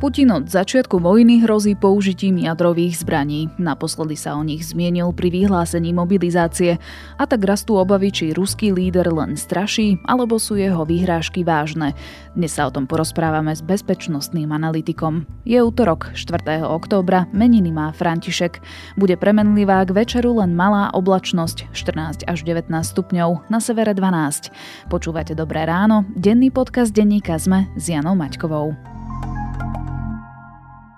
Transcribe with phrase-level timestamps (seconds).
[0.00, 3.52] Putin od začiatku vojny hrozí použitím jadrových zbraní.
[3.60, 6.80] Naposledy sa o nich zmienil pri vyhlásení mobilizácie
[7.20, 11.92] a tak rastú obavy, či ruský líder len straší, alebo sú jeho vyhrážky vážne.
[12.32, 15.28] Dnes sa o tom porozprávame s bezpečnostným analytikom.
[15.44, 16.64] Je útorok, 4.
[16.64, 18.56] októbra, meniny má František.
[18.96, 24.48] Bude premenlivá k večeru len malá oblačnosť, 14 až 19 stupňov, na severe 12.
[24.88, 28.99] Počúvate Dobré ráno, denný podcast denníka ZME s Janou Maťkovou.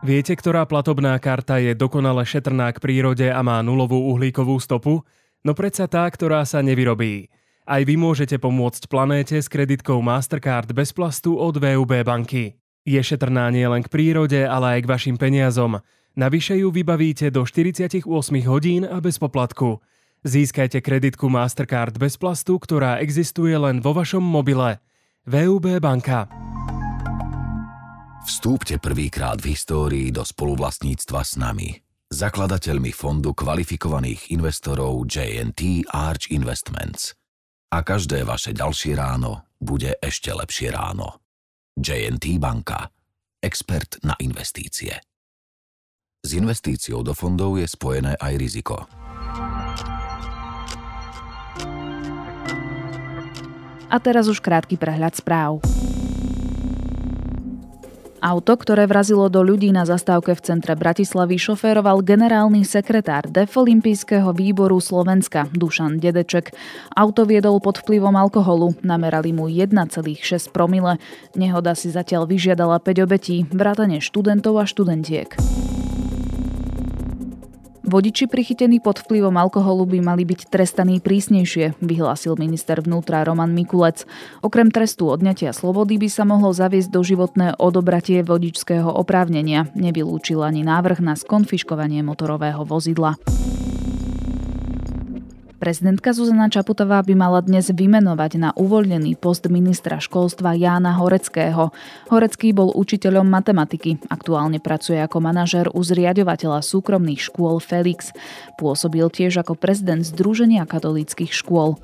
[0.02, 5.06] Viete, ktorá platobná karta je dokonale šetrná k prírode a má nulovú uhlíkovú stopu?
[5.46, 7.30] No predsa tá, ktorá sa nevyrobí.
[7.62, 12.58] Aj vy môžete pomôcť planéte s kreditkou Mastercard bez plastu od VUB banky.
[12.82, 15.78] Je šetrná nielen k prírode, ale aj k vašim peniazom.
[16.18, 18.02] Navyše ju vybavíte do 48
[18.50, 19.78] hodín a bez poplatku.
[20.26, 24.82] Získajte kreditku Mastercard bez plastu, ktorá existuje len vo vašom mobile.
[25.30, 26.26] VUB banka.
[28.22, 31.74] Vstúpte prvýkrát v histórii do spoluvlastníctva s nami,
[32.06, 37.18] zakladateľmi fondu kvalifikovaných investorov JNT Arch Investments.
[37.74, 41.18] A každé vaše ďalšie ráno bude ešte lepšie ráno.
[41.74, 42.94] JNT Banka.
[43.42, 44.94] Expert na investície.
[46.22, 48.86] S investíciou do fondov je spojené aj riziko.
[53.90, 55.58] A teraz už krátky prehľad správ.
[58.22, 64.78] Auto, ktoré vrazilo do ľudí na zastávke v centre Bratislavy, šoféroval generálny sekretár Defolimpijského výboru
[64.78, 66.54] Slovenska Dušan Dedeček.
[66.94, 70.06] Auto viedol pod vplyvom alkoholu, namerali mu 1,6
[70.54, 71.02] promile.
[71.34, 75.34] Nehoda si zatiaľ vyžiadala 5 obetí, vrátane študentov a študentiek.
[77.92, 84.08] Vodiči prichytení pod vplyvom alkoholu by mali byť trestaní prísnejšie, vyhlásil minister vnútra Roman Mikulec.
[84.40, 89.68] Okrem trestu odňatia slobody by sa mohlo zaviesť do životné odobratie vodičského oprávnenia.
[89.76, 93.20] Nevylúčil ani návrh na skonfiškovanie motorového vozidla.
[95.62, 101.70] Prezidentka Zuzana Čaputová by mala dnes vymenovať na uvoľnený post ministra školstva Jána Horeckého.
[102.10, 108.10] Horecký bol učiteľom matematiky, aktuálne pracuje ako manažer u zriadovateľa súkromných škôl Felix.
[108.58, 111.78] Pôsobil tiež ako prezident Združenia katolíckých škôl.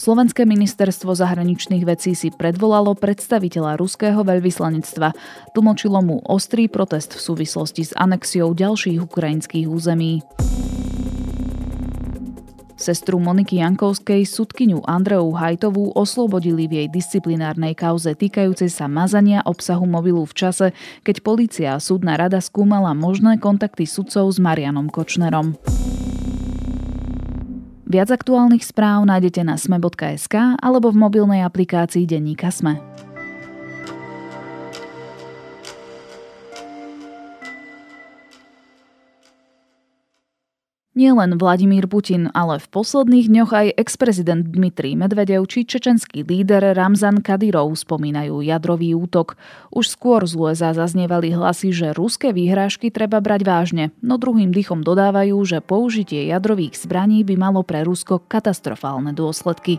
[0.00, 5.12] Slovenské ministerstvo zahraničných vecí si predvolalo predstaviteľa ruského veľvyslanectva.
[5.52, 10.24] Tlmočilo mu ostrý protest v súvislosti s anexiou ďalších ukrajinských území.
[12.78, 19.82] Sestru Moniky Jankovskej, sudkyňu Andreu Hajtovú oslobodili v jej disciplinárnej kauze týkajúcej sa mazania obsahu
[19.82, 20.66] mobilu v čase,
[21.02, 25.58] keď policia a súdna rada skúmala možné kontakty sudcov s Marianom Kočnerom.
[27.90, 32.78] Viac aktuálnych správ nájdete na sme.sk alebo v mobilnej aplikácii Denníka Sme.
[40.98, 47.22] Nielen Vladimír Putin, ale v posledných dňoch aj ex-prezident Dmitrij Medvedev či čečenský líder Ramzan
[47.22, 49.38] Kadyrov spomínajú jadrový útok.
[49.70, 54.82] Už skôr z USA zaznievali hlasy, že ruské výhrážky treba brať vážne, no druhým dychom
[54.82, 59.78] dodávajú, že použitie jadrových zbraní by malo pre Rusko katastrofálne dôsledky.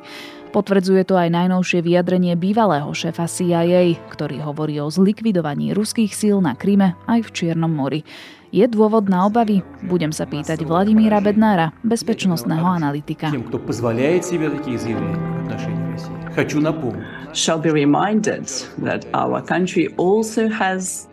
[0.55, 6.55] Potvrdzuje to aj najnovšie vyjadrenie bývalého šéfa CIA, ktorý hovorí o zlikvidovaní ruských síl na
[6.55, 8.07] Kryme aj v Čiernom mori.
[8.55, 9.67] Je dôvod na obavy?
[9.83, 13.35] Budem sa pýtať Vladimíra Bednára, bezpečnostného analytika.
[13.35, 16.15] Tým, kto pozvaляет себе такие заявления в отношении России.
[16.39, 17.03] Хочу напомнить.
[17.35, 18.47] Shall be reminded
[18.79, 21.11] that our country also has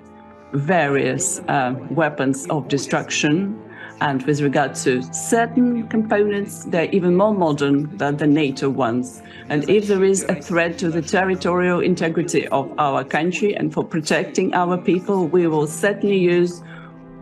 [0.53, 3.57] various uh, weapons of destruction
[4.01, 9.21] and with regard to certain components, they're even more modern than the NATO ones.
[9.49, 13.83] And if there is a threat to the territorial integrity of our country and for
[13.83, 16.63] protecting our people, we will certainly use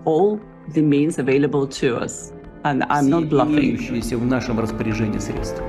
[0.05, 2.31] all the means available to us.
[2.63, 3.77] And I'm not bluffing.
[3.77, 5.65] в нашем распоряжении средства.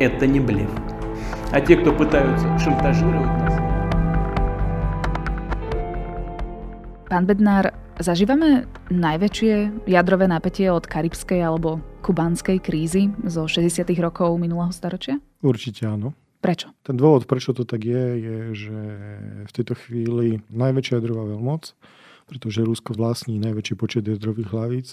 [0.00, 0.70] Это не блеф.
[1.52, 3.54] А те, кто пытаются шантажировать нас...
[7.08, 13.85] Pán Bednár, zažívame najväčšie jadrové napätie od karibskej alebo kubanskej krízy zo 60.
[13.99, 15.19] rokov minulého storočia?
[15.43, 16.15] Určite áno.
[16.39, 16.71] Prečo?
[16.87, 18.79] Ten dôvod, prečo to tak je, je, že
[19.43, 21.75] v tejto chvíli najväčšia jadrová veľmoc
[22.29, 24.87] pretože Rusko vlastní najväčší počet jadrových hlavíc,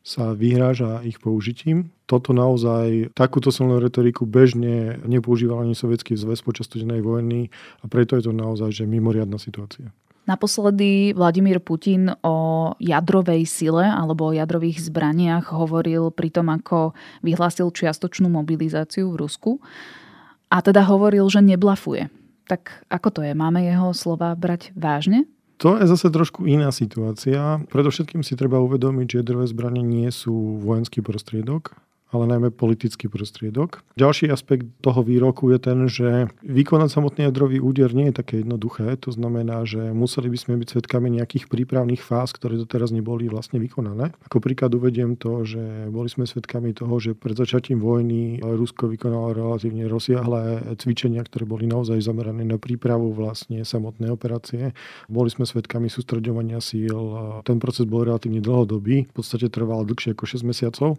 [0.00, 1.92] sa vyhráža ich použitím.
[2.08, 8.16] Toto naozaj, takúto silnú retoriku bežne nepoužíval ani sovietský zväz počas studenej vojny a preto
[8.16, 9.92] je to naozaj že mimoriadná situácia.
[10.28, 12.36] Naposledy Vladimír Putin o
[12.78, 16.92] jadrovej sile alebo o jadrových zbraniach hovoril pri tom, ako
[17.24, 19.52] vyhlásil čiastočnú mobilizáciu v Rusku.
[20.50, 22.10] A teda hovoril, že neblafuje.
[22.50, 23.32] tak ako to je?
[23.34, 25.30] Máme jeho slova brať vážne?
[25.62, 27.60] To je zase trošku iná situácia.
[27.68, 31.76] Predovšetkým si treba uvedomiť, že jadrové zbranie nie sú vojenský prostriedok,
[32.10, 33.82] ale najmä politický prostriedok.
[33.94, 38.98] Ďalší aspekt toho výroku je ten, že vykonať samotný jadrový úder nie je také jednoduché.
[39.06, 43.62] To znamená, že museli by sme byť svetkami nejakých prípravných fáz, ktoré doteraz neboli vlastne
[43.62, 44.10] vykonané.
[44.26, 49.32] Ako príklad uvediem to, že boli sme svetkami toho, že pred začatím vojny Rusko vykonalo
[49.32, 54.74] relatívne rozsiahle cvičenia, ktoré boli naozaj zamerané na prípravu vlastne samotnej operácie.
[55.06, 56.94] Boli sme svetkami sústredovania síl.
[57.46, 60.98] Ten proces bol relatívne dlhodobý, v podstate trval dlhšie ako 6 mesiacov.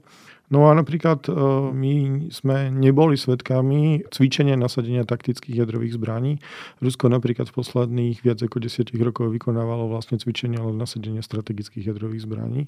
[0.52, 1.34] No a napríklad e,
[1.72, 1.94] my
[2.28, 6.44] sme neboli svetkami cvičenia nasadenia taktických jadrových zbraní.
[6.84, 12.28] Rusko napríklad v posledných viac ako 10 rokov vykonávalo vlastne cvičenia len nasadenia strategických jadrových
[12.28, 12.68] zbraní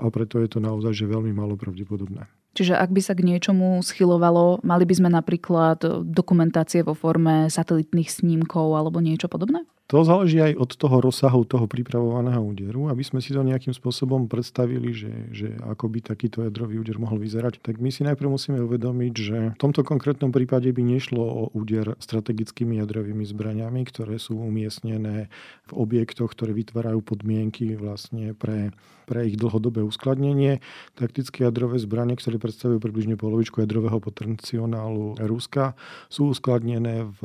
[0.00, 2.26] a preto je to naozaj že veľmi málo pravdepodobné.
[2.52, 8.12] Čiže ak by sa k niečomu schylovalo, mali by sme napríklad dokumentácie vo forme satelitných
[8.12, 9.64] snímkov alebo niečo podobné?
[9.92, 14.24] To záleží aj od toho rozsahu toho pripravovaného úderu, aby sme si to nejakým spôsobom
[14.24, 17.60] predstavili, že, že ako by takýto jadrový úder mohol vyzerať.
[17.60, 21.92] Tak my si najprv musíme uvedomiť, že v tomto konkrétnom prípade by nešlo o úder
[22.00, 25.28] strategickými jadrovými zbraniami, ktoré sú umiestnené
[25.68, 28.72] v objektoch, ktoré vytvárajú podmienky vlastne pre,
[29.04, 30.64] pre ich dlhodobé uskladnenie.
[30.96, 35.76] Taktické jadrové zbranie, ktoré predstavujú približne polovičku jadrového potenciálu Ruska,
[36.08, 37.20] sú uskladnené v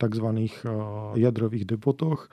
[0.00, 0.28] tzv.
[1.20, 2.28] jadrových depotoch toch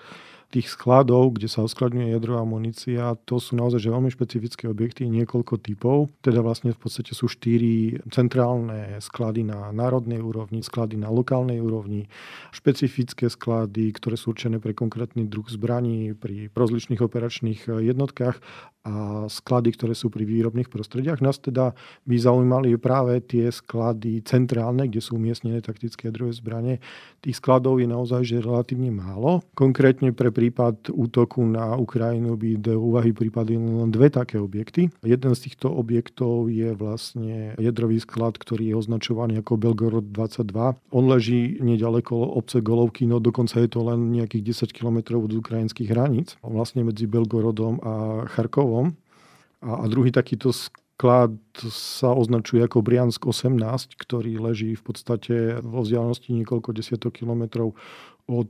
[0.53, 5.57] tých skladov, kde sa uskladňuje jadrová munícia, to sú naozaj že veľmi špecifické objekty, niekoľko
[5.57, 6.13] typov.
[6.21, 12.05] Teda vlastne v podstate sú štyri centrálne sklady na národnej úrovni, sklady na lokálnej úrovni,
[12.53, 18.37] špecifické sklady, ktoré sú určené pre konkrétny druh zbraní pri rozličných operačných jednotkách
[18.83, 21.23] a sklady, ktoré sú pri výrobných prostrediach.
[21.23, 21.71] Nás teda
[22.03, 26.83] by zaujímali práve tie sklady centrálne, kde sú umiestnené taktické jadrové zbranie.
[27.23, 29.39] Tých skladov je naozaj že relatívne málo.
[29.55, 34.91] Konkrétne pre prípad útoku na Ukrajinu by do úvahy prípadili len dve také objekty.
[34.99, 40.75] Jeden z týchto objektov je vlastne jadrový sklad, ktorý je označovaný ako Belgorod 22.
[40.91, 45.87] On leží nedaleko obce Golovky, no dokonca je to len nejakých 10 km od ukrajinských
[45.87, 47.93] hraníc, vlastne medzi Belgorodom a
[48.27, 48.99] Charkovom.
[49.63, 50.51] A, a druhý takýto
[51.03, 51.35] sklad
[51.67, 53.59] sa označuje ako Briansk 18,
[53.99, 57.75] ktorý leží v podstate vo vzdialenosti niekoľko desiatok kilometrov
[58.31, 58.47] od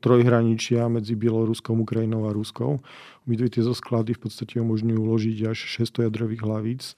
[0.00, 2.80] trojhraničia medzi Bieloruskom, Ukrajinou a Ruskou.
[3.28, 6.96] Obidve tieto sklady v podstate umožňujú uložiť až 600 jadrových hlavíc.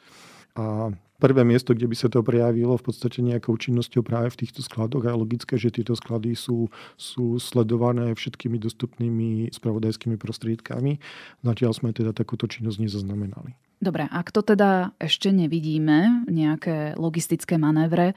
[0.55, 4.63] A prvé miesto, kde by sa to prejavilo v podstate nejakou činnosťou práve v týchto
[4.63, 5.03] skladoch.
[5.07, 11.03] A je logické, že tieto sklady sú, sú sledované všetkými dostupnými spravodajskými prostriedkami.
[11.43, 13.57] Zatiaľ sme teda takúto činnosť nezaznamenali.
[13.83, 18.15] Dobre, ak to teda ešte nevidíme, nejaké logistické manévre,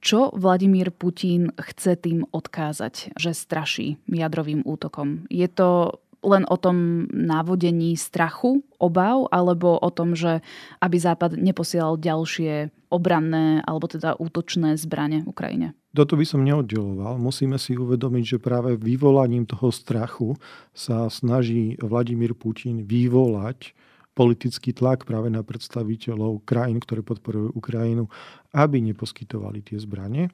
[0.00, 5.26] čo Vladimír Putin chce tým odkázať, že straší jadrovým útokom?
[5.26, 10.40] Je to len o tom návodení strachu, obav, alebo o tom, že
[10.80, 15.74] aby Západ neposielal ďalšie obranné alebo teda útočné zbranie Ukrajine?
[15.96, 17.16] Toto by som neoddeloval.
[17.16, 20.36] Musíme si uvedomiť, že práve vyvolaním toho strachu
[20.76, 23.72] sa snaží Vladimír Putin vyvolať
[24.16, 28.08] politický tlak práve na predstaviteľov krajín, ktoré podporujú Ukrajinu,
[28.56, 30.32] aby neposkytovali tie zbranie.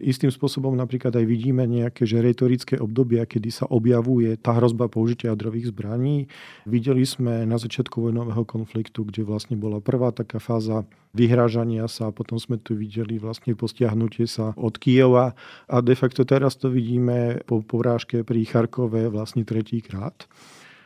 [0.00, 5.34] Istým spôsobom napríklad aj vidíme nejaké že retorické obdobia, kedy sa objavuje tá hrozba použitia
[5.34, 6.30] jadrových zbraní.
[6.64, 12.40] Videli sme na začiatku vojnového konfliktu, kde vlastne bola prvá taká fáza vyhrážania sa, potom
[12.40, 15.36] sme tu videli vlastne postiahnutie sa od Kieva
[15.68, 20.24] a de facto teraz to vidíme po porážke pri Charkove vlastne tretíkrát.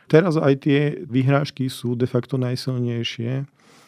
[0.07, 3.43] Teraz aj tie vyhrážky sú de facto najsilnejšie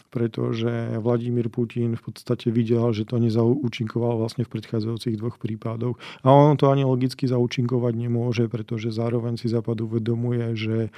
[0.10, 5.96] pretože Vladimír Putin v podstate videl, že to nezaučinkoval vlastne v predchádzajúcich dvoch prípadoch.
[6.25, 10.89] A on to ani logicky zaučinkovať nemôže, pretože zároveň si Západ uvedomuje, že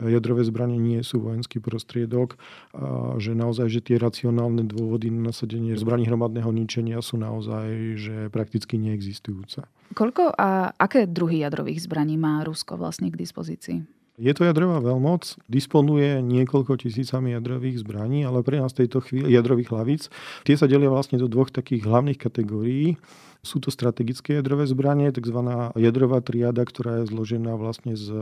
[0.00, 2.40] jadrové zbranie nie sú vojenský prostriedok
[2.72, 8.16] a že naozaj, že tie racionálne dôvody na nasadenie zbraní hromadného ničenia sú naozaj že
[8.32, 9.66] prakticky neexistujúce.
[9.92, 13.99] Koľko a aké druhy jadrových zbraní má Rusko vlastne k dispozícii?
[14.20, 19.72] Je to jadrová veľmoc, disponuje niekoľko tisícami jadrových zbraní, ale pre nás tejto chvíli jadrových
[19.72, 20.02] hlavíc,
[20.44, 23.00] tie sa delia vlastne do dvoch takých hlavných kategórií.
[23.40, 25.40] Sú to strategické jadrové zbranie, tzv.
[25.72, 28.12] jadrová triada, ktorá je zložená vlastne z,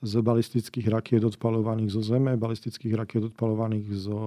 [0.00, 4.20] z balistických rakiet odpalovaných zo Zeme, balistických rakiet odpalovaných zo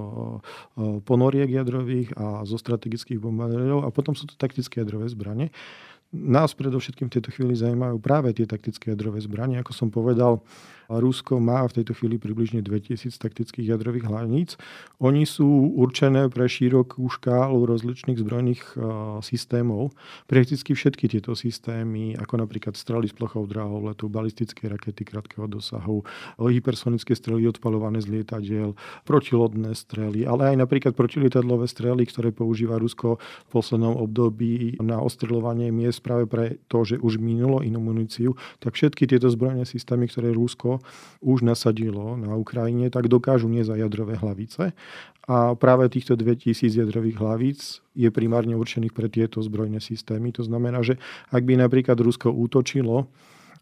[1.10, 5.50] ponoriek jadrových a zo strategických bombardérov a potom sú to taktické jadrové zbranie.
[6.14, 9.58] Nás predovšetkým v tejto chvíli zaujímajú práve tie taktické jadrové zbranie.
[9.58, 10.46] Ako som povedal,
[10.90, 14.58] Rusko má v tejto chvíli približne 2000 taktických jadrových hlavníc.
[14.98, 15.46] Oni sú
[15.78, 18.72] určené pre širokú škálu rozličných zbrojných e,
[19.22, 19.94] systémov.
[20.26, 26.02] Prakticky všetky tieto systémy, ako napríklad strely s plochou dráhou letu, balistické rakety krátkeho dosahu,
[26.42, 28.74] hypersonické strely odpalované z lietadiel,
[29.06, 35.70] protilodné strely, ale aj napríklad protilietadlové strely, ktoré používa Rusko v poslednom období na ostreľovanie
[35.70, 40.34] miest práve pre to, že už minulo inú muníciu, tak všetky tieto zbrojné systémy, ktoré
[40.34, 40.79] Rusko
[41.20, 44.72] už nasadilo na Ukrajine, tak dokážu nie za jadrové hlavice.
[45.30, 47.60] A práve týchto 2000 jadrových hlavíc
[47.94, 50.34] je primárne určených pre tieto zbrojné systémy.
[50.34, 50.98] To znamená, že
[51.30, 53.12] ak by napríklad Rusko útočilo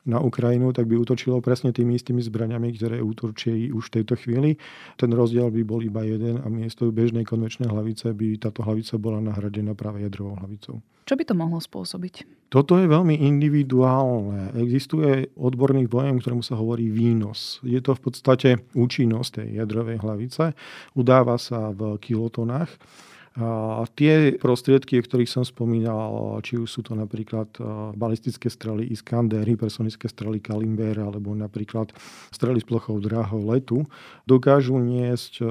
[0.07, 4.55] na Ukrajinu, tak by útočilo presne tými istými zbraniami, ktoré útočí už v tejto chvíli.
[4.95, 9.19] Ten rozdiel by bol iba jeden a miesto bežnej konvenčnej hlavice by táto hlavica bola
[9.19, 10.79] nahradená práve jadrovou hlavicou.
[11.07, 12.47] Čo by to mohlo spôsobiť?
[12.51, 14.55] Toto je veľmi individuálne.
[14.55, 17.59] Existuje odborný pojem, ktorému sa hovorí výnos.
[17.63, 20.55] Je to v podstate účinnosť tej jadrovej hlavice.
[20.95, 22.71] Udáva sa v kilotonách.
[23.37, 27.45] A tie prostriedky, o ktorých som spomínal, či už sú to napríklad
[27.93, 31.93] balistické strely Iskander, hypersonické strely Kalimber alebo napríklad
[32.33, 33.85] strely s plochou dráhou letu,
[34.25, 35.45] dokážu niesť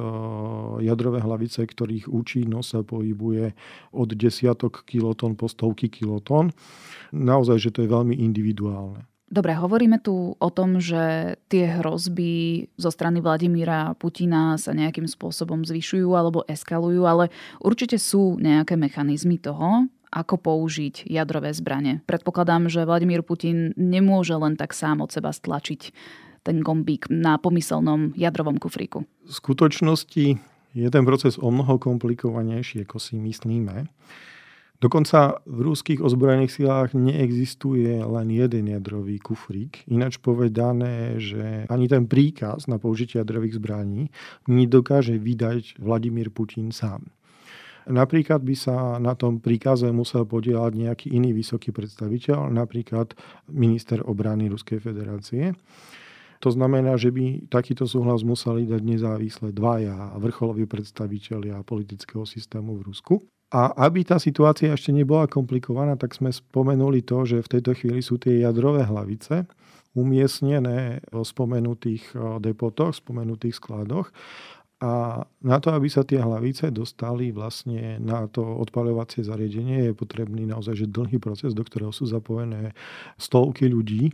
[0.82, 3.54] jadrové hlavice, ktorých účinnosť sa pohybuje
[3.94, 6.50] od desiatok kilotón po stovky kilotón.
[7.14, 9.06] Naozaj, že to je veľmi individuálne.
[9.26, 15.66] Dobre, hovoríme tu o tom, že tie hrozby zo strany Vladimíra Putina sa nejakým spôsobom
[15.66, 22.06] zvyšujú alebo eskalujú, ale určite sú nejaké mechanizmy toho, ako použiť jadrové zbranie.
[22.06, 25.90] Predpokladám, že Vladimír Putin nemôže len tak sám od seba stlačiť
[26.46, 29.02] ten gombík na pomyselnom jadrovom kufríku.
[29.26, 30.38] V skutočnosti
[30.78, 33.90] je ten proces o mnoho komplikovanejší, ako si myslíme.
[34.76, 39.80] Dokonca v ruských ozbrojených silách neexistuje len jeden jadrový kufrík.
[39.88, 44.12] Ináč povedané, že ani ten príkaz na použitie jadrových zbraní
[44.44, 47.08] nedokáže vydať Vladimír Putin sám.
[47.86, 53.14] Napríklad by sa na tom príkaze musel podielať nejaký iný vysoký predstaviteľ, napríklad
[53.46, 55.54] minister obrany Ruskej federácie.
[56.44, 62.92] To znamená, že by takýto súhlas museli dať nezávisle dvaja vrcholoví predstavitelia politického systému v
[62.92, 63.14] Rusku.
[63.54, 68.02] A aby tá situácia ešte nebola komplikovaná, tak sme spomenuli to, že v tejto chvíli
[68.02, 69.46] sú tie jadrové hlavice
[69.96, 72.12] umiestnené v spomenutých
[72.42, 74.12] depotoch, spomenutých skladoch.
[74.76, 80.44] A na to, aby sa tie hlavice dostali vlastne na to odpaľovacie zariadenie, je potrebný
[80.44, 82.76] naozaj že dlhý proces, do ktorého sú zapojené
[83.16, 84.12] stovky ľudí.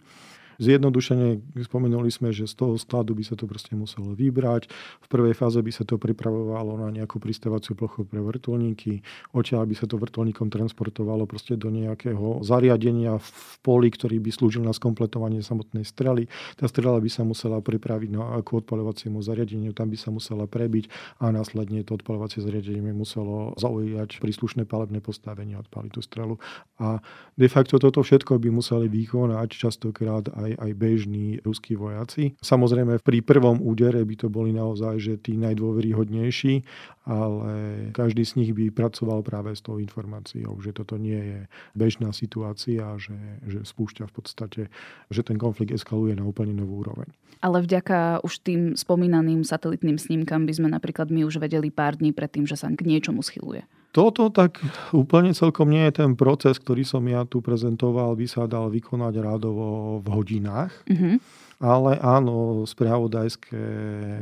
[0.62, 4.70] Zjednodušene spomenuli sme, že z toho skladu by sa to proste muselo vybrať.
[5.02, 9.02] V prvej fáze by sa to pripravovalo na nejakú pristávaciu plochu pre vrtulníky.
[9.34, 13.28] Odtiaľ by sa to vrtulníkom transportovalo proste do nejakého zariadenia v
[13.66, 16.30] poli, ktorý by slúžil na skompletovanie samotnej strely.
[16.54, 20.86] Tá strela by sa musela pripraviť na ako odpaľovaciemu zariadeniu, tam by sa musela prebiť
[21.18, 26.38] a následne to odpaľovacie zariadenie muselo zaujať príslušné palebné postavenie a odpaliť tú strelu.
[26.78, 27.02] A
[27.34, 32.36] de facto toto všetko by museli vykonať častokrát aj aj, aj bežní ruskí vojaci.
[32.44, 36.62] Samozrejme pri prvom údere by to boli naozaj že tí najdôveryhodnejší,
[37.08, 37.52] ale
[37.90, 41.40] každý z nich by pracoval práve s tou informáciou, že toto nie je
[41.74, 43.18] bežná situácia, že,
[43.48, 44.62] že spúšťa v podstate,
[45.10, 47.10] že ten konflikt eskaluje na úplne novú úroveň.
[47.42, 52.14] Ale vďaka už tým spomínaným satelitným snímkam by sme napríklad my už vedeli pár dní
[52.14, 53.66] predtým, že sa k niečomu schyluje.
[53.92, 54.56] Toto tak
[54.96, 59.14] úplne celkom nie je ten proces, ktorý som ja tu prezentoval, by sa dal vykonať
[59.20, 60.72] rádovo v hodinách.
[60.88, 61.16] Mm-hmm.
[61.62, 63.62] Ale áno, spravodajské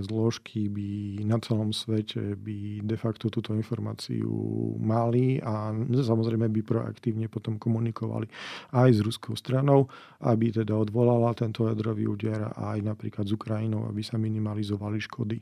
[0.04, 0.90] zložky by
[1.24, 4.28] na celom svete by de facto túto informáciu
[4.76, 8.28] mali a samozrejme by proaktívne potom komunikovali
[8.76, 9.88] aj s ruskou stranou,
[10.20, 15.40] aby teda odvolala tento jadrový úder aj napríklad s Ukrajinou, aby sa minimalizovali škody.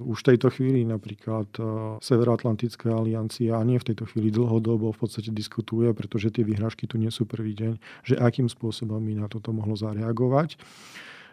[0.00, 1.62] Už v tejto chvíli napríklad e,
[2.00, 6.96] Severoatlantická aliancia a nie v tejto chvíli dlhodobo v podstate diskutuje, pretože tie vyhražky tu
[6.96, 7.72] nie sú prvý deň,
[8.08, 10.56] že akým spôsobom by na toto mohlo zareagovať.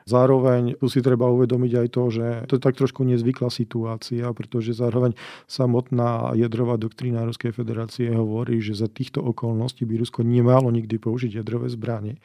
[0.09, 4.73] Zároveň tu si treba uvedomiť aj to, že to je tak trošku nezvyklá situácia, pretože
[4.73, 5.13] zároveň
[5.45, 11.37] samotná jadrová doktrína Ruskej federácie hovorí, že za týchto okolností by Rusko nemalo nikdy použiť
[11.37, 12.17] jadrové zbranie.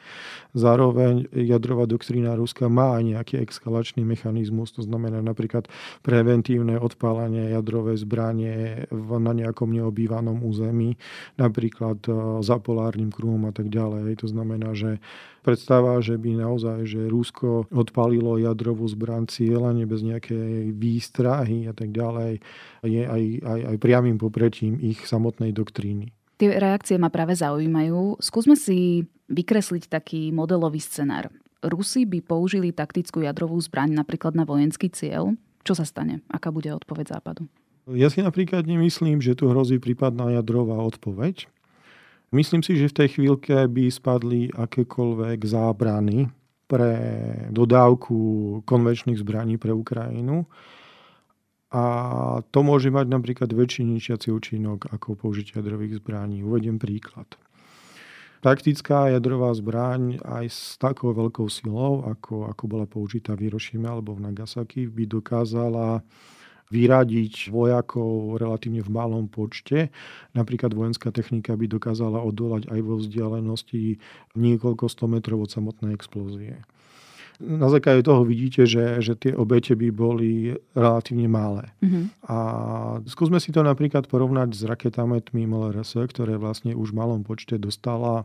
[0.57, 5.69] Zároveň jadrová doktrína Ruska má aj nejaký eskalačný mechanizmus, to znamená napríklad
[6.01, 10.97] preventívne odpálenie jadrové zbranie na nejakom neobývanom území,
[11.37, 12.11] napríklad e,
[12.41, 14.25] za polárnym kruhom a tak ďalej.
[14.25, 15.03] To znamená, že
[15.45, 21.93] predstava, že by naozaj, že Rusko odpalilo jadrovú zbran cieľane bez nejakej výstrahy a tak
[21.93, 22.41] ďalej,
[22.81, 26.09] je aj, aj, aj priamým popretím ich samotnej doktríny.
[26.41, 28.19] Tie reakcie ma práve zaujímajú.
[28.19, 31.31] Skúsme si vykresliť taký modelový scenár.
[31.63, 35.37] Rusi by použili taktickú jadrovú zbraň napríklad na vojenský cieľ.
[35.65, 36.21] Čo sa stane?
[36.29, 37.47] Aká bude odpoveď Západu?
[37.89, 41.45] Ja si napríklad nemyslím, že tu hrozí prípadná jadrová odpoveď.
[42.35, 46.27] Myslím si, že v tej chvíľke by spadli akékoľvek zábrany
[46.67, 46.91] pre
[47.47, 48.17] dodávku
[48.67, 50.43] konvenčných zbraní pre Ukrajinu.
[51.71, 51.83] A
[52.51, 56.43] to môže mať napríklad väčší ničiaci účinok ako použitie jadrových zbraní.
[56.43, 57.39] Uvediem príklad.
[58.43, 64.11] Taktická jadrová zbraň aj s takou veľkou silou, ako, ako bola použitá v Hirošime alebo
[64.11, 66.03] v Nagasaki, by dokázala
[66.73, 69.93] vyradiť vojakov relatívne v malom počte.
[70.33, 74.01] Napríklad vojenská technika by dokázala odolať aj vo vzdialenosti
[74.33, 76.65] niekoľko sto metrov od samotnej explózie.
[77.35, 81.67] Na základe toho vidíte, že, že tie obete by boli relatívne malé.
[81.83, 82.31] Mm-hmm.
[82.31, 82.37] A
[83.11, 88.23] skúsme si to napríklad porovnať s raketametmi MLRS, ktoré vlastne už v malom počte dostala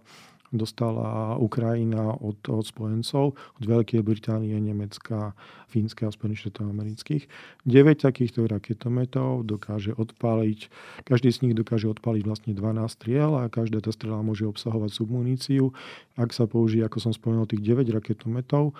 [0.51, 5.33] dostala Ukrajina od, od spojencov, od Veľkej Británie, Nemecka,
[5.71, 7.31] Fínska a Spojených štátov amerických.
[7.67, 10.61] 9 takýchto raketometov dokáže odpaliť,
[11.07, 15.71] každý z nich dokáže odpaliť vlastne 12 striel a každá tá strela môže obsahovať submuníciu.
[16.19, 18.75] Ak sa použije, ako som spomenul, tých 9 raketometov,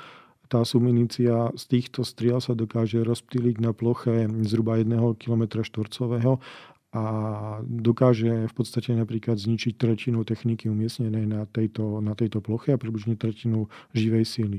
[0.51, 4.91] tá submunícia z týchto striel sa dokáže rozptýliť na ploche zhruba 1
[5.23, 6.43] km štvorcového
[6.91, 7.05] a
[7.63, 13.15] dokáže v podstate napríklad zničiť tretinu techniky umiestnenej na tejto, na tejto ploche a približne
[13.15, 14.59] tretinu živej síly.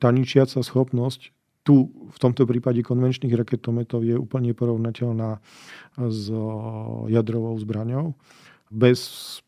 [0.00, 5.42] Tá ničiaca schopnosť tu v tomto prípade konvenčných raketometov je úplne porovnateľná
[5.98, 6.30] s
[7.10, 8.14] jadrovou zbraňou
[8.70, 8.98] bez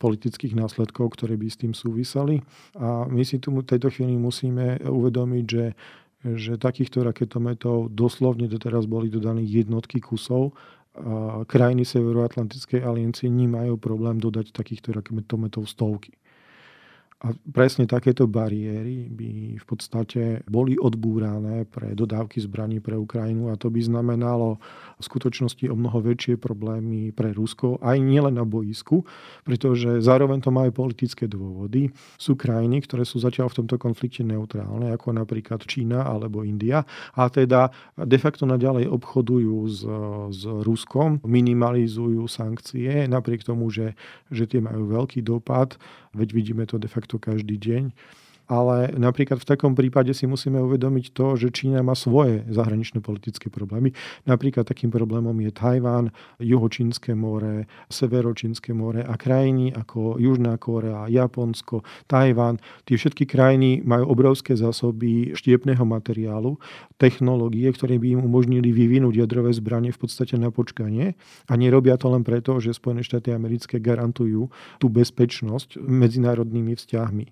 [0.03, 2.43] politických následkov, ktoré by s tým súviseli.
[2.75, 5.65] A my si tu v tejto chvíli musíme uvedomiť, že
[6.27, 10.51] že takýchto raketometov doslovne doteraz boli dodané jednotky kusov
[11.47, 16.15] krajiny Severoatlantickej aliancie nemajú problém dodať takýchto raketometov stovky.
[17.19, 23.59] A presne takéto bariéry by v podstate boli odbúrané pre dodávky zbraní pre Ukrajinu a
[23.59, 24.63] to by znamenalo
[24.95, 29.03] v skutočnosti o mnoho väčšie problémy pre Rusko, aj nielen na boisku,
[29.43, 31.91] pretože zároveň to má aj politické dôvody.
[32.23, 36.87] Sú krajiny, ktoré sú zatiaľ v tomto konflikte neutrálne, ako napríklad Čína alebo India
[37.19, 39.83] a teda de facto naďalej obchodujú s,
[40.39, 43.99] s Ruskom, minimalizujú sankcie, napriek tomu, že,
[44.31, 45.75] že tie majú veľký dopad,
[46.15, 47.91] veď vidíme to de facto každý deň.
[48.49, 53.53] Ale napríklad v takom prípade si musíme uvedomiť to, že Čína má svoje zahraničné politické
[53.53, 53.93] problémy.
[54.25, 56.09] Napríklad takým problémom je Tajván,
[56.41, 62.57] Juhočínske more, Severočínske more a krajiny ako Južná Kórea, Japonsko, Tajván.
[62.89, 66.57] Tie všetky krajiny majú obrovské zásoby štiepného materiálu,
[66.97, 71.21] technológie, ktoré by im umožnili vyvinúť jadrové zbranie v podstate na počkanie.
[71.47, 74.49] A nerobia to len preto, že Spojené štáty americké garantujú
[74.81, 77.27] tú bezpečnosť medzinárodnými vzťahmi.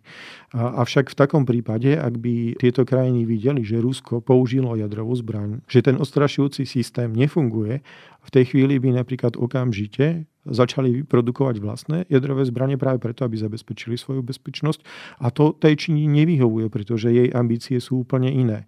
[0.56, 5.62] Avšak tak v takom prípade, ak by tieto krajiny videli, že Rusko použilo jadrovú zbraň,
[5.70, 7.78] že ten ostrašujúci systém nefunguje,
[8.26, 13.94] v tej chvíli by napríklad okamžite začali produkovať vlastné jadrové zbranie práve preto, aby zabezpečili
[13.94, 14.82] svoju bezpečnosť.
[15.22, 18.66] A to tej Číni nevyhovuje, pretože jej ambície sú úplne iné.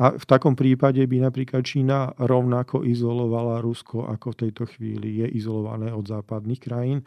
[0.00, 5.28] A v takom prípade by napríklad Čína rovnako izolovala Rusko, ako v tejto chvíli je
[5.36, 7.04] izolované od západných krajín.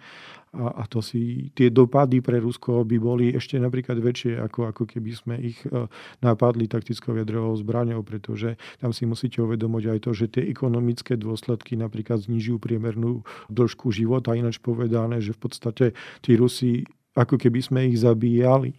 [0.54, 4.84] A, a to si, tie dopady pre Rusko by boli ešte napríklad väčšie, ako, ako
[4.86, 5.90] keby sme ich e,
[6.22, 11.74] napadli taktickou jadrovou zbraňou, pretože tam si musíte uvedomiť aj to, že tie ekonomické dôsledky
[11.74, 15.86] napríklad znižujú priemernú dĺžku života, ináč povedané, že v podstate
[16.22, 16.86] tí Rusi
[17.18, 18.78] ako keby sme ich zabíjali.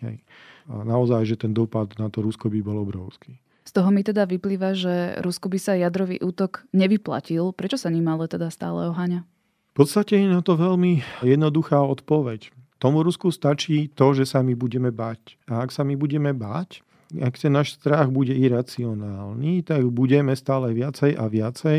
[0.71, 3.35] A naozaj, že ten dopad na to Rusko by bol obrovský.
[3.76, 7.52] Toho mi teda vyplýva, že Rusku by sa jadrový útok nevyplatil.
[7.52, 9.28] Prečo sa ním ale teda stále oháňa?
[9.76, 12.56] V podstate je na to veľmi jednoduchá odpoveď.
[12.80, 15.36] Tomu Rusku stačí to, že sa my budeme bať.
[15.44, 16.80] A ak sa my budeme bať,
[17.14, 21.79] ak ten náš strach bude iracionálny, tak budeme stále viacej a viacej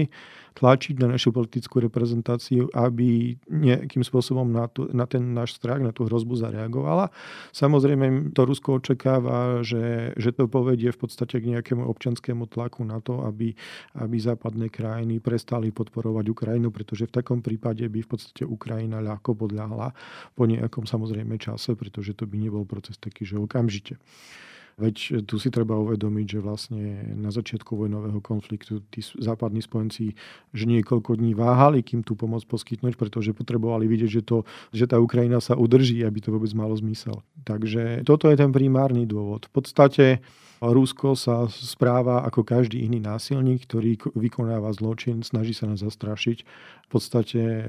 [0.57, 5.93] tlačiť na našu politickú reprezentáciu, aby nejakým spôsobom na, tu, na ten náš strach, na
[5.93, 7.13] tú hrozbu zareagovala.
[7.53, 12.97] Samozrejme, to Rusko očakáva, že, že to povedie v podstate k nejakému občanskému tlaku na
[12.97, 13.53] to, aby,
[14.01, 19.37] aby západné krajiny prestali podporovať Ukrajinu, pretože v takom prípade by v podstate Ukrajina ľahko
[19.37, 19.93] podľahla
[20.33, 24.01] po nejakom samozrejme čase, pretože to by nebol proces taký, že okamžite.
[24.77, 30.13] Veď tu si treba uvedomiť, že vlastne na začiatku vojnového konfliktu tí západní spojenci
[30.53, 35.01] že niekoľko dní váhali, kým tú pomoc poskytnúť, pretože potrebovali vidieť, že, to, že tá
[35.01, 37.25] Ukrajina sa udrží, aby to vôbec malo zmysel.
[37.41, 39.49] Takže toto je ten primárny dôvod.
[39.49, 40.21] V podstate
[40.57, 46.37] Rusko sa správa ako každý iný násilník, ktorý vykonáva zločin, snaží sa nás zastrašiť.
[46.87, 47.63] V podstate e,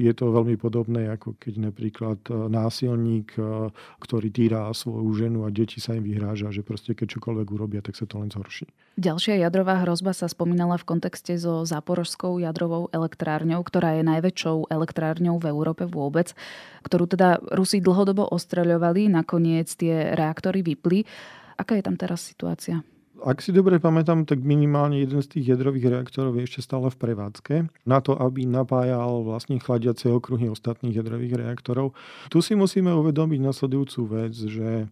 [0.00, 3.68] je to veľmi podobné, ako keď napríklad e, násilník, e,
[4.02, 7.96] ktorý týra svoju ženu a deti sa im vyhráža, že proste keď čokoľvek urobia, tak
[7.96, 8.68] sa to len zhorší.
[9.00, 15.40] Ďalšia jadrová hrozba sa spomínala v kontexte so záporožskou jadrovou elektrárňou, ktorá je najväčšou elektrárňou
[15.40, 16.36] v Európe vôbec,
[16.84, 21.08] ktorú teda Rusi dlhodobo ostreľovali, nakoniec tie reaktory vypli.
[21.56, 22.84] Aká je tam teraz situácia?
[23.20, 26.96] Ak si dobre pamätám, tak minimálne jeden z tých jadrových reaktorov je ešte stále v
[26.96, 27.54] prevádzke.
[27.84, 31.92] Na to, aby napájal vlastne chladiace okruhy ostatných jadrových reaktorov.
[32.32, 34.88] Tu si musíme uvedomiť nasledujúcu vec, že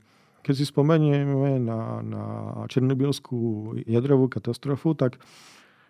[0.48, 2.24] keď si spomenieme na, na
[2.72, 5.20] Černobylskú jadrovú katastrofu, tak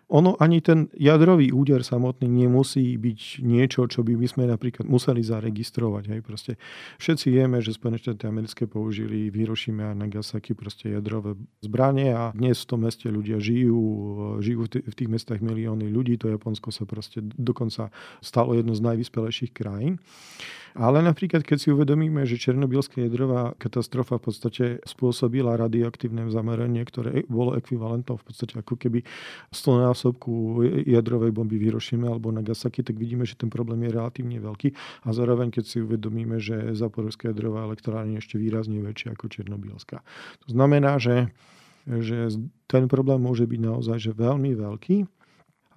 [0.09, 5.21] ono ani ten jadrový úder samotný nemusí byť niečo, čo by my sme napríklad museli
[5.21, 6.03] zaregistrovať.
[6.09, 6.19] Hej.
[6.25, 6.51] Proste
[6.97, 12.33] všetci vieme, že Spojené štáty americké použili v Hirošime a Nagasaki proste jadrové zbranie a
[12.33, 13.79] dnes v tom meste ľudia žijú,
[14.41, 16.17] žijú v, tých mestách milióny ľudí.
[16.25, 20.01] To Japonsko sa proste dokonca stalo jedno z najvyspelejších krajín.
[20.75, 27.25] Ale napríklad, keď si uvedomíme, že Černobylská jadrová katastrofa v podstate spôsobila radioaktívne zameranie, ktoré
[27.25, 29.05] bolo ekvivalentnou v podstate ako keby
[29.53, 34.37] 100 násobku jadrovej bomby v Hirošime alebo Nagasaki, tak vidíme, že ten problém je relatívne
[34.37, 34.75] veľký.
[35.05, 40.01] A zároveň, keď si uvedomíme, že Zaporovská jadrová elektrárne je ešte výrazne väčšia ako Černobylská.
[40.45, 41.31] To znamená, že
[41.87, 42.29] že
[42.69, 44.97] ten problém môže byť naozaj že veľmi veľký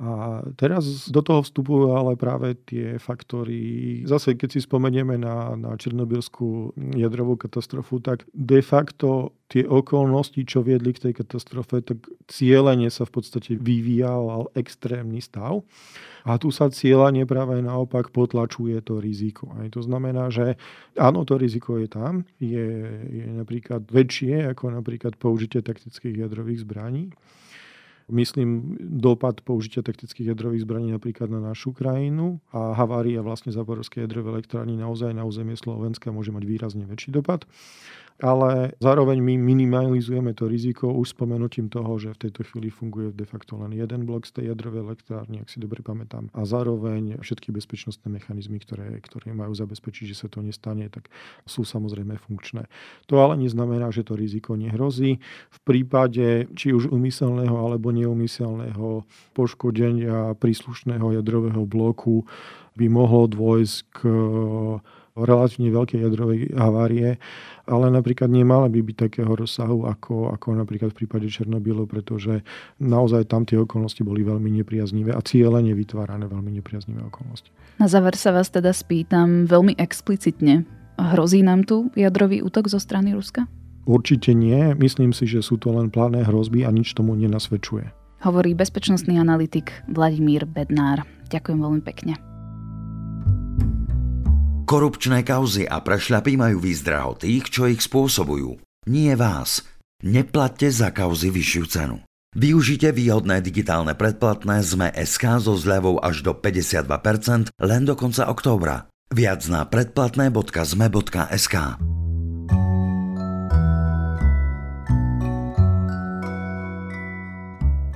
[0.02, 4.02] a teraz do toho vstupujú ale práve tie faktory.
[4.02, 10.66] Zase, keď si spomenieme na, na Černobylskú jadrovú katastrofu, tak de facto tie okolnosti, čo
[10.66, 15.62] viedli k tej katastrofe, tak cieľenie sa v podstate vyvíjal extrémny stav.
[16.26, 19.54] A tu sa cieľanie práve naopak potlačuje to riziko.
[19.54, 20.58] Aj to znamená, že
[20.98, 27.14] áno, to riziko je tam, je, je napríklad väčšie ako napríklad použitie taktických jadrových zbraní.
[28.10, 34.42] Myslím dopad použitia taktických jadrových zbraní napríklad na našu krajinu a havária vlastne Zaporovskej jadrovej
[34.42, 37.46] elektrárny naozaj na územie Slovenska môže mať výrazne väčší dopad
[38.22, 43.26] ale zároveň my minimalizujeme to riziko už spomenutím toho, že v tejto chvíli funguje de
[43.26, 46.30] facto len jeden blok z tej jadrovej elektrárny, ak si dobre pamätám.
[46.30, 51.10] A zároveň všetky bezpečnostné mechanizmy, ktoré, ktoré majú zabezpečiť, že sa to nestane, tak
[51.50, 52.70] sú samozrejme funkčné.
[53.10, 55.18] To ale neznamená, že to riziko nehrozí.
[55.50, 59.02] V prípade či už umyselného alebo neumyselného
[59.34, 62.22] poškodenia príslušného jadrového bloku
[62.78, 63.98] by mohlo dôjsť k
[65.12, 67.20] relatívne veľké jadrovej havárie,
[67.68, 72.40] ale napríklad nemala by byť takého rozsahu ako, ako napríklad v prípade Černobylu, pretože
[72.80, 77.52] naozaj tam tie okolnosti boli veľmi nepriaznivé a cieľene vytvárané veľmi nepriaznivé okolnosti.
[77.76, 80.64] Na záver sa vás teda spýtam veľmi explicitne.
[80.96, 83.48] Hrozí nám tu jadrový útok zo strany Ruska?
[83.82, 84.72] Určite nie.
[84.78, 87.90] Myslím si, že sú to len plánne hrozby a nič tomu nenasvedčuje.
[88.22, 91.02] Hovorí bezpečnostný analytik Vladimír Bednár.
[91.26, 92.31] Ďakujem veľmi pekne.
[94.62, 98.62] Korupčné kauzy a prešľapy majú výzdraho tých, čo ich spôsobujú.
[98.86, 99.66] Nie vás.
[100.02, 101.98] Neplatte za kauzy vyššiu cenu.
[102.32, 108.88] Využite výhodné digitálne predplatné ZME SK so zľavou až do 52% len do konca októbra.
[109.12, 111.56] Viac na predplatné.zme.sk.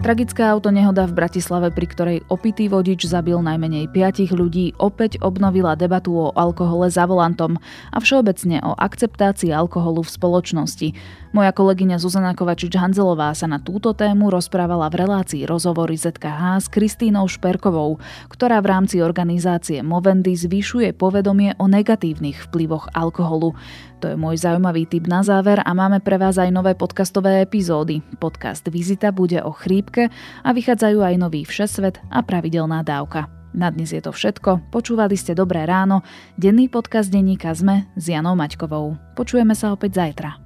[0.07, 6.15] Tragická autonehoda v Bratislave, pri ktorej opitý vodič zabil najmenej piatich ľudí, opäť obnovila debatu
[6.15, 7.59] o alkohole za volantom
[7.91, 10.89] a všeobecne o akceptácii alkoholu v spoločnosti.
[11.37, 17.29] Moja kolegyňa Zuzana Kovačič-Hanzelová sa na túto tému rozprávala v relácii rozhovory ZKH s Kristínou
[17.29, 18.01] Šperkovou,
[18.33, 23.53] ktorá v rámci organizácie Movendy zvyšuje povedomie o negatívnych vplyvoch alkoholu.
[24.01, 28.01] To je môj zaujímavý tip na záver a máme pre vás aj nové podcastové epizódy.
[28.17, 30.09] Podcast Vizita bude o chrípke
[30.41, 33.29] a vychádzajú aj nový Všesvet a pravidelná dávka.
[33.53, 34.73] Na dnes je to všetko.
[34.73, 36.01] Počúvali ste Dobré ráno,
[36.41, 38.97] denný podcast denníka ZME s Janou Maťkovou.
[39.13, 40.46] Počujeme sa opäť zajtra.